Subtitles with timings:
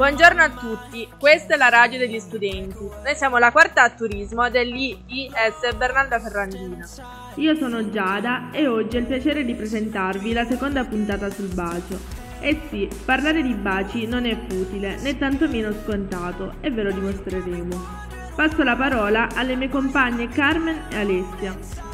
[0.00, 2.88] Buongiorno a tutti, questa è la radio degli studenti.
[3.04, 6.88] Noi siamo la quarta a turismo dell'IIS Bernarda Ferrandina.
[7.34, 11.98] Io sono Giada e oggi ho il piacere di presentarvi la seconda puntata sul bacio.
[12.40, 18.08] Eh sì, parlare di baci non è futile né tantomeno scontato e ve lo dimostreremo.
[18.34, 21.89] Passo la parola alle mie compagne Carmen e Alessia.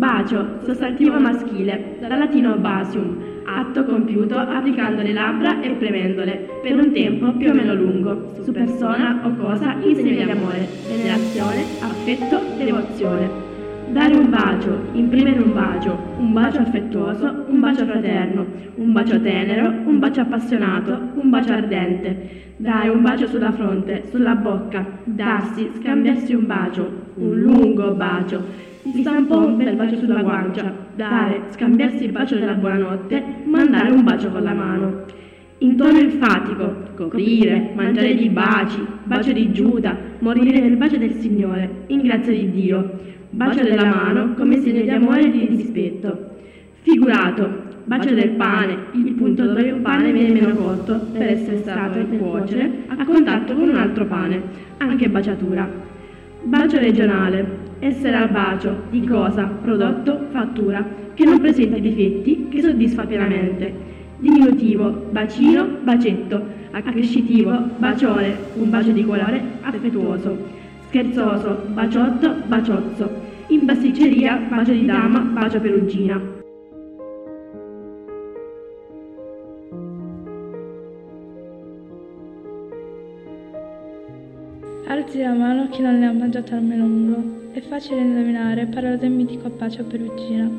[0.00, 6.90] Bacio, sostantivo maschile, dal latino basium, atto compiuto applicando le labbra e premendole, per un
[6.90, 12.40] tempo più o meno lungo, su persona o cosa in segno di amore, venerazione, affetto,
[12.56, 13.49] devozione.
[13.92, 19.72] Dare un bacio, imprimere un bacio, un bacio affettuoso, un bacio fraterno, un bacio tenero,
[19.84, 22.38] un bacio appassionato, un bacio ardente.
[22.56, 29.02] Dare un bacio sulla fronte, sulla bocca, darsi, scambiarsi un bacio, un lungo bacio si
[29.02, 34.30] stampò un bel bacio sulla guancia, dare, scambiarsi il bacio della buonanotte, mandare un bacio
[34.30, 35.04] con la mano.
[35.58, 41.84] In tono enfatico, coprire, mangiare di baci, bacio di Giuda, morire nel bacio del Signore,
[41.88, 42.98] in grazia di Dio,
[43.30, 46.28] bacio della mano come segno di amore e di rispetto.
[46.82, 51.98] Figurato, bacio del pane, il punto dove un pane viene meno cotto per essere stato
[51.98, 54.42] nel cuocere a contatto con un altro pane,
[54.78, 55.68] anche baciatura.
[56.42, 60.84] Bacio regionale, essere al bacio di cosa, prodotto, fattura,
[61.14, 63.88] che non presenta difetti, che soddisfa pienamente.
[64.18, 70.58] Diminutivo, bacino, bacetto, accrescitivo, bacione, un bacio di colore, affettuoso.
[70.90, 73.08] Scherzoso, baciotto, baciozzo.
[73.50, 76.20] In pasticceria, bacio di dama, bacio perugina.
[84.88, 87.24] Alzi la mano chi non ne ha mangiato almeno uno.
[87.52, 90.50] È facile indovinare, parlo del mitico Apacio Perugina.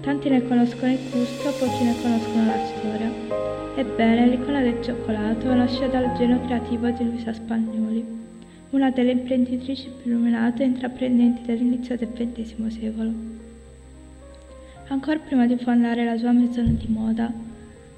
[0.00, 3.10] Tanti ne conoscono il gusto, pochi ne conoscono la storia.
[3.74, 8.25] Ebbene, l'icona del cioccolato nasce dal genio creativo di Luisa Spagnoli,
[8.70, 13.12] una delle imprenditrici più illuminate e intraprendenti dell'inizio del XX secolo.
[14.88, 17.32] Ancora prima di fondare la sua maison di moda,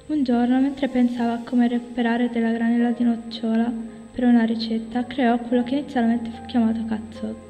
[0.07, 3.71] un giorno, mentre pensava a come recuperare della granella di nocciola
[4.11, 7.48] per una ricetta, creò quello che inizialmente fu chiamato cazzotto.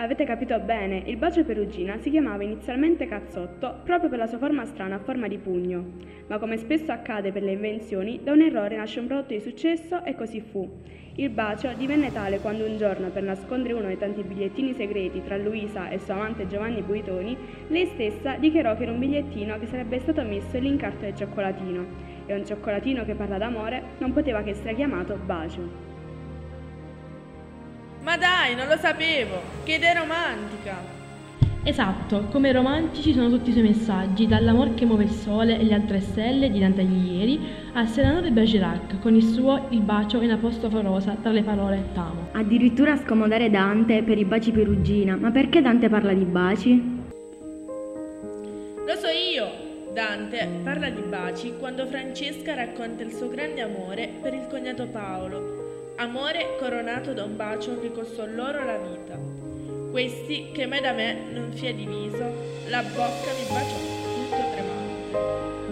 [0.00, 4.64] Avete capito bene, il bacio perugina si chiamava inizialmente cazzotto proprio per la sua forma
[4.64, 5.84] strana a forma di pugno,
[6.28, 10.04] ma come spesso accade per le invenzioni, da un errore nasce un prodotto di successo
[10.04, 10.70] e così fu.
[11.16, 15.36] Il bacio divenne tale quando un giorno, per nascondere uno dei tanti bigliettini segreti tra
[15.36, 17.36] Luisa e suo amante Giovanni Buitoni,
[17.66, 21.86] lei stessa dichiarò che era un bigliettino che sarebbe stato messo nell'incarto del cioccolatino,
[22.26, 25.87] e un cioccolatino che parla d'amore non poteva che essere chiamato bacio.
[28.08, 29.38] Ma dai, non lo sapevo!
[29.64, 30.76] Che idea romantica!
[31.62, 35.74] Esatto, come romantici sono tutti i suoi messaggi, dall'amor che muove il sole e le
[35.74, 37.38] altre stelle di Dante Alighieri
[37.74, 42.28] al senatore Bergerac con il suo Il bacio in apostrofo rosa tra le parole t'amo.
[42.32, 46.82] Addirittura scomodare Dante per i baci perugina, ma perché Dante parla di baci?
[48.86, 49.92] Lo so io!
[49.92, 55.57] Dante parla di baci quando Francesca racconta il suo grande amore per il cognato Paolo
[55.98, 59.18] amore coronato da un bacio che costò loro la vita.
[59.90, 62.24] Questi che me da me non fia diviso,
[62.68, 63.76] la bocca mi baciò
[64.14, 65.66] tutto tremante.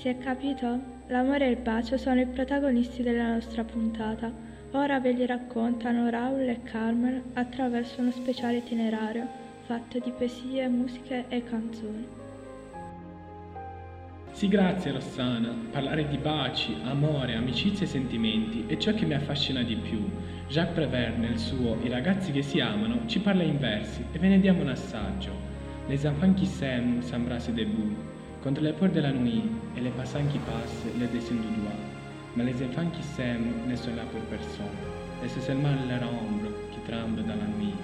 [0.00, 0.96] Si è capito?
[1.06, 4.32] L'amore e il bacio sono i protagonisti della nostra puntata.
[4.72, 11.26] Ora ve li raccontano Raul e Carmen attraverso uno speciale itinerario fatto di poesie, musiche
[11.28, 12.17] e canzoni.
[14.32, 15.52] Sì, grazie Rossana.
[15.72, 20.08] Parlare di baci, amore, amicizia e sentimenti è ciò che mi affascina di più.
[20.48, 24.28] Jacques Prévert nel suo I ragazzi che si amano ci parla in versi e ve
[24.28, 25.32] ne diamo un assaggio.
[25.88, 27.96] Les enfants qui s'aiment s'embrassent debout,
[28.42, 29.42] contre les peurs de la nuit
[29.74, 31.72] et les passants qui passent les dessinent du doigt.
[32.36, 34.66] Mais les enfants qui s'aiment ne sont là pour personne,
[35.24, 37.74] et c'est seulement leur ombre qui tremble dans la nuit.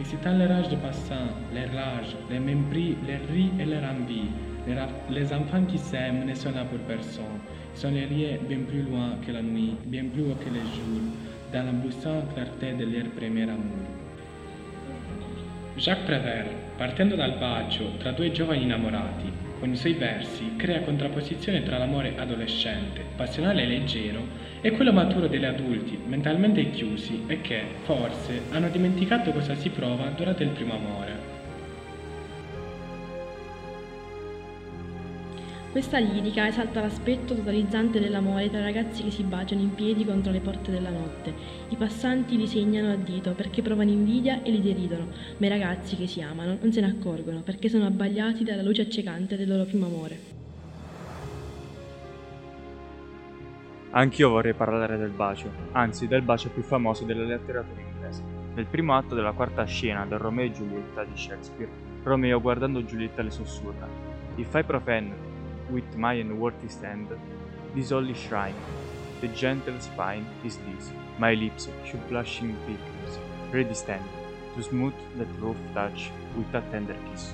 [0.00, 4.30] Excitant les rages de passants, les rages, les mépris, les rires et les envies,
[5.10, 7.38] Les enfants qui s'aiment ne sont là pour personne.
[7.74, 11.02] Ils sont liés bien plus loin que la nuit, bien plus haut que le jour,
[11.52, 13.84] dans l'embussante clarté de leur premier amour.
[15.76, 16.46] Jacques Prévert,
[16.78, 19.30] partendo dal bacio tra due giovani innamorati,
[19.64, 24.22] con i suoi versi crea contrapposizione tra l'amore adolescente, passionale e leggero,
[24.60, 30.08] e quello maturo degli adulti, mentalmente chiusi e che, forse, hanno dimenticato cosa si prova
[30.08, 31.33] durante il primo amore.
[35.74, 40.38] Questa lirica esalta l'aspetto totalizzante dell'amore tra ragazzi che si baciano in piedi contro le
[40.38, 41.34] porte della notte.
[41.68, 45.96] I passanti li segnano a dito perché provano invidia e li deridono, ma i ragazzi
[45.96, 49.64] che si amano non se ne accorgono perché sono abbagliati dalla luce accecante del loro
[49.64, 50.18] primo amore.
[53.90, 58.22] Anch'io vorrei parlare del bacio, anzi del bacio più famoso della letteratura inglese.
[58.54, 61.72] Nel primo atto della quarta scena del Romeo e Giulietta di Shakespeare,
[62.04, 63.88] Romeo guardando Giulietta le sussurra:
[64.36, 65.32] If I profane
[65.70, 67.08] with my unworthy stand,
[67.74, 68.54] this only shrine,
[69.20, 73.18] the gentle spine is this, my lips should blushing pilgrims,
[73.52, 74.04] ready stand,
[74.54, 77.32] to smooth that rough touch with a tender kiss.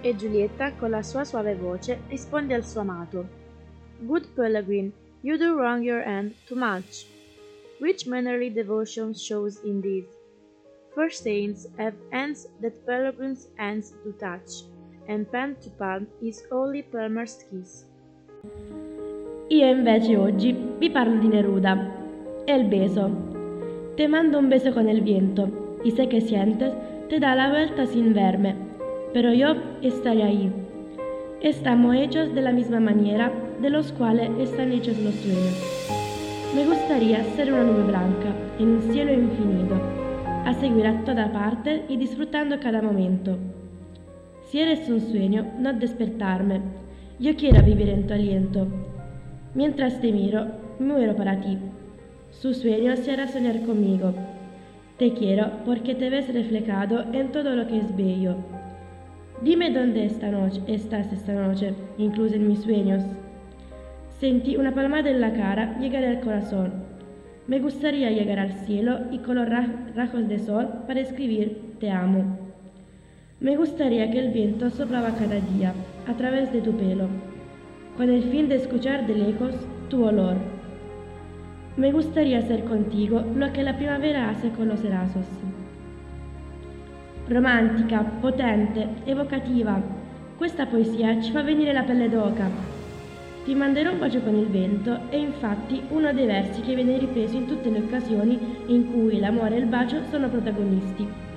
[0.00, 3.28] E Giulietta, con la sua suave voce, risponde al suo amato.
[4.06, 4.92] Good Peregrine,
[5.22, 7.06] you do wrong your end too much.
[7.80, 10.17] Which mannerly devotion shows in this?
[10.94, 14.64] For saints have hands that pilgrims' hands do touch,
[15.06, 17.86] and pen to palm is only Palmer's kiss.
[19.48, 21.76] Io invece oggi vi parlo di Neruda.
[22.46, 23.10] El beso.
[23.96, 25.48] Te mando un beso con el viento,
[25.84, 26.72] y sé que sientes,
[27.08, 28.54] te da la vuelta sin verme,
[29.12, 30.52] pero yo estaré ahí.
[31.40, 33.30] Estamos hechos de la misma manera
[33.60, 35.56] de los cuales están hechos los sueños.
[36.54, 39.97] Me gustaría ser una nube blanca en un cielo infinito
[40.44, 43.38] a seguir a toda parte y disfrutando cada momento.
[44.46, 46.60] Si eres un sueño, no despertarme.
[47.18, 48.66] Yo quiero vivir en tu aliento.
[49.54, 50.46] Mientras te miro,
[50.78, 51.58] muero para ti.
[52.30, 54.14] Su sueño será soñar conmigo.
[54.98, 58.36] Te quiero porque te ves reflejado en todo lo que es bello.
[59.42, 63.02] Dime dónde esta noche, estás esta noche, incluso en mis sueños.
[64.18, 66.72] Sentí una palmada en la cara llegar al corazón.
[67.48, 72.36] Me gustaría llegar al cielo y con rajos de sol para escribir Te amo.
[73.40, 75.72] Me gustaría que el viento soplaba cada día
[76.06, 77.08] a través de tu pelo,
[77.96, 79.54] con el fin de escuchar de lejos
[79.88, 80.36] tu olor.
[81.78, 85.24] Me gustaría ser contigo lo que la primavera hace con los erazos.
[87.30, 89.80] Romantica, potente, evocativa,
[90.38, 92.77] questa poesia ci fa venire la pelle d'oca
[93.48, 97.36] ti manderò un bacio con il vento è infatti uno dei versi che viene ripreso
[97.36, 101.27] in tutte le occasioni in cui l'amore e il bacio sono protagonisti.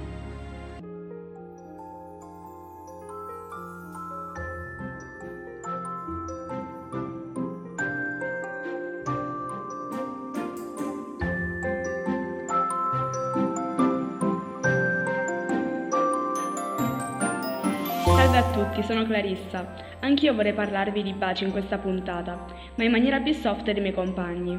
[18.31, 19.73] Salve a tutti, sono Clarissa.
[19.99, 22.45] Anch'io vorrei parlarvi di baci in questa puntata,
[22.75, 24.57] ma in maniera più soft dei miei compagni.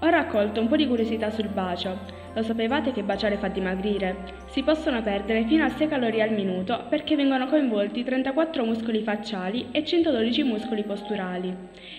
[0.00, 2.00] Ho raccolto un po' di curiosità sul bacio.
[2.34, 4.34] Lo sapevate che baciare fa dimagrire?
[4.50, 9.68] Si possono perdere fino a 6 calorie al minuto perché vengono coinvolti 34 muscoli facciali
[9.70, 11.56] e 112 muscoli posturali.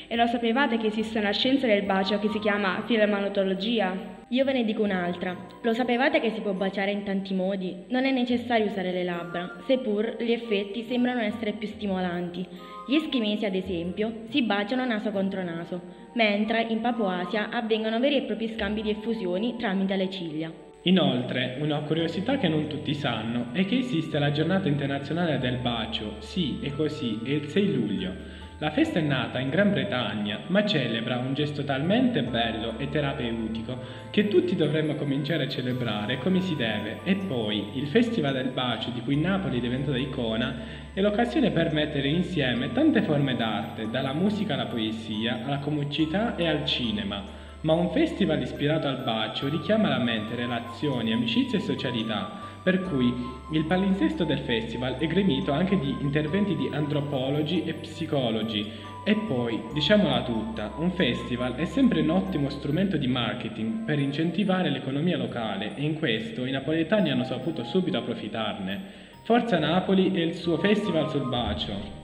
[0.07, 4.18] E lo sapevate che esiste una scienza del bacio che si chiama filemanotologia?
[4.31, 5.35] Io ve ne dico un'altra.
[5.63, 7.85] Lo sapevate che si può baciare in tanti modi?
[7.87, 12.45] Non è necessario usare le labbra, seppur gli effetti sembrano essere più stimolanti.
[12.87, 15.81] Gli eschimesi, ad esempio, si baciano naso contro naso,
[16.13, 20.51] mentre in Papuasia avvengono veri e propri scambi di effusioni tramite le ciglia.
[20.83, 26.17] Inoltre, una curiosità che non tutti sanno è che esiste la giornata internazionale del bacio,
[26.19, 28.13] sì, è così, è il 6 luglio.
[28.61, 33.77] La festa è nata in Gran Bretagna, ma celebra un gesto talmente bello e terapeutico
[34.09, 36.99] che tutti dovremmo cominciare a celebrare come si deve.
[37.05, 40.55] E poi il Festival del Bacio, di cui Napoli è diventata icona,
[40.93, 46.45] è l'occasione per mettere insieme tante forme d'arte, dalla musica alla poesia, alla comicità e
[46.45, 47.23] al cinema.
[47.61, 53.13] Ma un festival ispirato al bacio richiama alla mente relazioni, amicizie e socialità per cui
[53.51, 58.71] il palinsesto del festival è gremito anche di interventi di antropologi e psicologi.
[59.03, 64.69] E poi, diciamola tutta, un festival è sempre un ottimo strumento di marketing per incentivare
[64.69, 69.07] l'economia locale e in questo i napoletani hanno saputo subito approfittarne.
[69.23, 71.98] Forza Napoli e il suo festival sul bacio.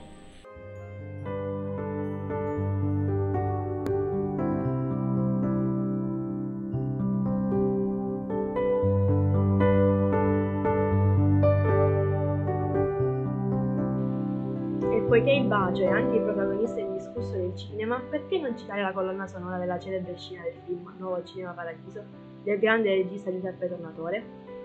[15.16, 19.26] Poiché il bacio è anche il protagonista indiscusso del cinema, perché non citare la colonna
[19.26, 22.02] sonora della celebre scena del film Nuovo Cinema Paradiso
[22.42, 24.22] del grande regista Giuseppe Tornatore?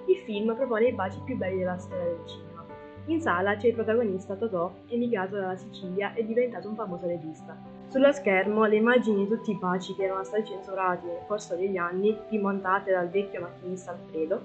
[0.08, 2.66] Il film propone i baci più belli della storia del cinema.
[3.06, 7.56] In sala c'è il protagonista Totò, emigrato dalla Sicilia e diventato un famoso regista.
[7.88, 11.78] Sullo schermo le immagini di tutti i baci che erano stati censurati nel corso degli
[11.78, 14.42] anni, rimontate dal vecchio macchinista Alfredo,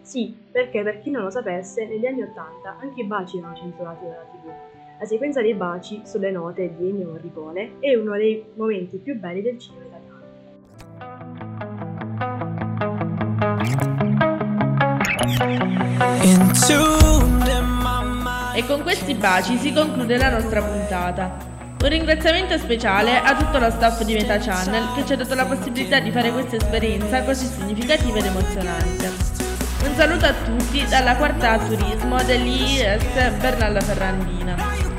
[0.00, 4.04] Sì, perché per chi non lo sapesse, negli anni Ottanta anche i baci erano censurati
[4.04, 4.79] dalla TV.
[5.00, 9.40] La sequenza dei baci sulle note di Ennio Morricone è uno dei momenti più belli
[9.40, 9.98] del cinema
[18.52, 21.34] E con questi baci si conclude la nostra puntata.
[21.80, 25.46] Un ringraziamento speciale a tutto lo staff di Meta Channel che ci ha dato la
[25.46, 29.06] possibilità di fare questa esperienza così significativa ed emozionante.
[29.82, 34.89] Un saluto a tutti dalla quarta turismo dell'IIS Bernalla Ferrandina.